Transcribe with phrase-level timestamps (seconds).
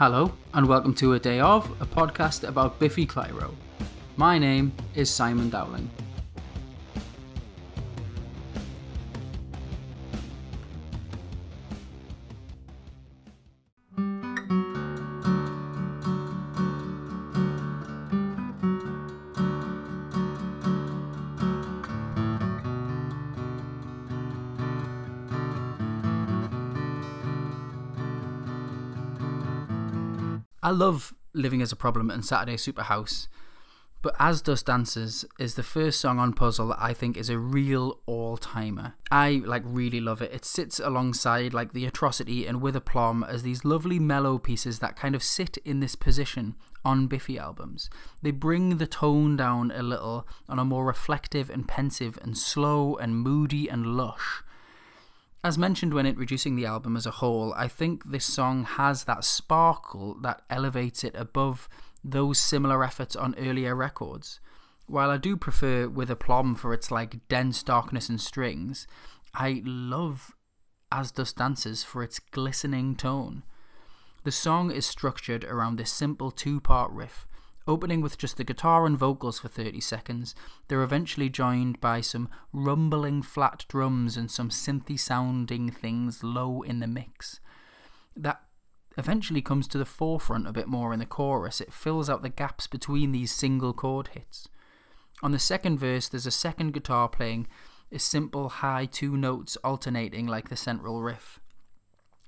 [0.00, 3.54] Hello, and welcome to A Day Of, a podcast about Biffy Clyro.
[4.16, 5.90] My name is Simon Dowling.
[30.62, 33.28] I love Living Is a Problem and Saturday Superhouse,
[34.02, 37.38] but As Dust Dances is the first song on Puzzle that I think is a
[37.38, 38.94] real all timer.
[39.10, 40.34] I like really love it.
[40.34, 44.96] It sits alongside like The Atrocity and With Aplomb as these lovely mellow pieces that
[44.96, 47.88] kind of sit in this position on Biffy albums.
[48.20, 52.96] They bring the tone down a little on a more reflective and pensive and slow
[52.96, 54.42] and moody and lush.
[55.42, 59.24] As mentioned when introducing the album as a whole, I think this song has that
[59.24, 61.66] sparkle that elevates it above
[62.04, 64.40] those similar efforts on earlier records.
[64.86, 68.86] While I do prefer With Aplomb for its like dense darkness and strings,
[69.32, 70.34] I love
[70.92, 73.42] As Dust Dances for its glistening tone.
[74.24, 77.26] The song is structured around this simple two part riff
[77.66, 80.34] Opening with just the guitar and vocals for 30 seconds,
[80.68, 86.80] they're eventually joined by some rumbling flat drums and some synthy sounding things low in
[86.80, 87.38] the mix.
[88.16, 88.42] That
[88.96, 91.60] eventually comes to the forefront a bit more in the chorus.
[91.60, 94.48] It fills out the gaps between these single chord hits.
[95.22, 97.46] On the second verse, there's a second guitar playing
[97.92, 101.40] a simple high two notes alternating like the central riff.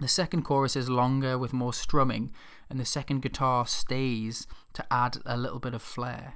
[0.00, 2.32] The second chorus is longer with more strumming,
[2.68, 6.34] and the second guitar stays to add a little bit of flair.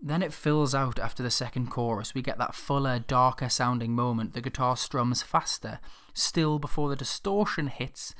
[0.00, 2.14] Then it fills out after the second chorus.
[2.14, 4.32] We get that fuller, darker sounding moment.
[4.34, 5.80] The guitar strums faster.
[6.14, 8.14] Still, before the distortion hits,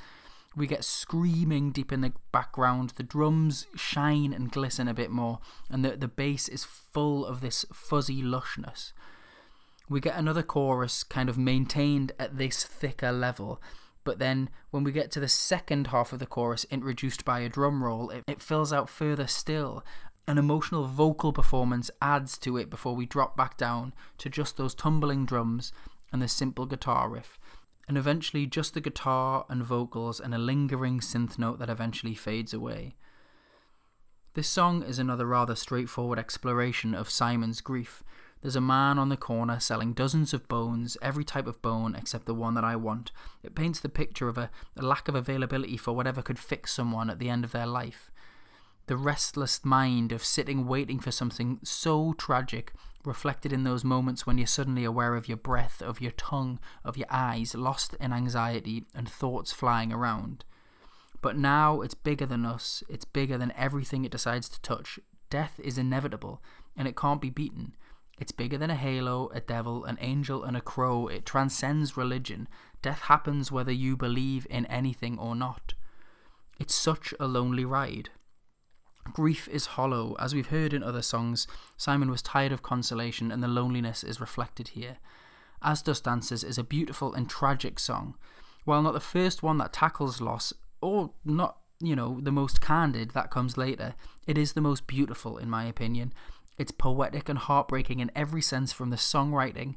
[0.55, 2.91] we get screaming deep in the background.
[2.91, 7.39] The drums shine and glisten a bit more, and the, the bass is full of
[7.39, 8.91] this fuzzy lushness.
[9.87, 13.61] We get another chorus kind of maintained at this thicker level,
[14.09, 17.47] but then when we get to the second half of the chorus introduced by a
[17.47, 19.85] drum roll, it, it fills out further still.
[20.27, 24.73] An emotional vocal performance adds to it before we drop back down to just those
[24.73, 25.71] tumbling drums
[26.11, 27.37] and the simple guitar riff.
[27.87, 32.51] And eventually, just the guitar and vocals and a lingering synth note that eventually fades
[32.51, 32.95] away.
[34.33, 38.03] This song is another rather straightforward exploration of Simon's grief,
[38.41, 42.25] there's a man on the corner selling dozens of bones, every type of bone except
[42.25, 43.11] the one that I want.
[43.43, 47.09] It paints the picture of a, a lack of availability for whatever could fix someone
[47.09, 48.11] at the end of their life.
[48.87, 52.73] The restless mind of sitting waiting for something so tragic,
[53.05, 56.97] reflected in those moments when you're suddenly aware of your breath, of your tongue, of
[56.97, 60.45] your eyes, lost in anxiety and thoughts flying around.
[61.21, 64.97] But now it's bigger than us, it's bigger than everything it decides to touch.
[65.29, 66.41] Death is inevitable,
[66.75, 67.75] and it can't be beaten.
[68.19, 71.07] It's bigger than a halo, a devil, an angel, and a crow.
[71.07, 72.49] It transcends religion.
[72.81, 75.73] Death happens whether you believe in anything or not.
[76.59, 78.09] It's such a lonely ride.
[79.13, 80.17] Grief is hollow.
[80.19, 81.47] As we've heard in other songs,
[81.77, 84.97] Simon was tired of consolation, and the loneliness is reflected here.
[85.61, 88.15] As Dust Dances is a beautiful and tragic song.
[88.65, 93.11] While not the first one that tackles loss, or not, you know, the most candid,
[93.11, 93.95] that comes later,
[94.27, 96.13] it is the most beautiful, in my opinion.
[96.59, 99.75] It's poetic and heartbreaking in every sense from the songwriting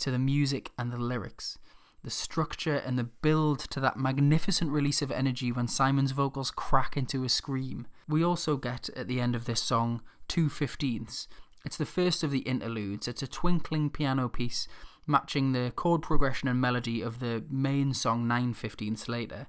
[0.00, 1.58] to the music and the lyrics.
[2.02, 6.96] The structure and the build to that magnificent release of energy when Simon's vocals crack
[6.96, 7.86] into a scream.
[8.08, 11.28] We also get at the end of this song two fifteenths.
[11.64, 13.08] It's the first of the interludes.
[13.08, 14.68] It's a twinkling piano piece
[15.06, 19.46] matching the chord progression and melody of the main song nine fifteenths later.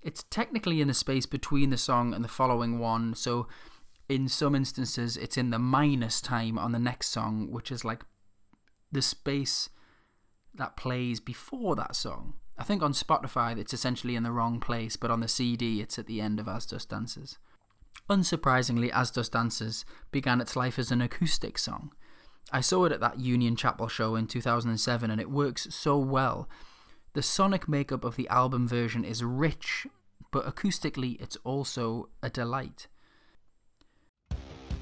[0.00, 3.48] It's technically in the space between the song and the following one, so
[4.08, 8.04] in some instances it's in the minus time on the next song, which is like
[8.92, 9.70] the space
[10.54, 12.34] that plays before that song.
[12.56, 15.98] I think on Spotify it's essentially in the wrong place, but on the CD it's
[15.98, 17.38] at the end of As Dust Dances.
[18.08, 21.92] Unsurprisingly, As Dust Dances began its life as an acoustic song.
[22.52, 26.48] I saw it at that Union Chapel show in 2007 and it works so well.
[27.14, 29.86] The sonic makeup of the album version is rich,
[30.30, 32.88] but acoustically it's also a delight.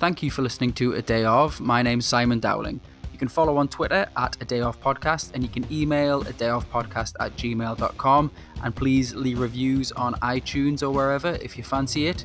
[0.02, 1.60] Thank you for listening to A Day Of.
[1.60, 2.80] My name's Simon Dowling.
[3.12, 6.32] You can follow on Twitter at A Day Of Podcast and you can email a
[6.32, 8.32] day of podcast at gmail.com
[8.64, 12.24] and please leave reviews on iTunes or wherever if you fancy it.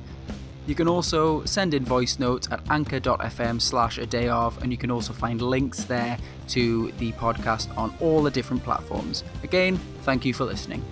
[0.66, 4.78] You can also send in voice notes at anchor.fm slash a day of, and you
[4.80, 9.24] can also find links there to the podcast on all the different platforms.
[9.44, 10.84] Again, thank you for listening.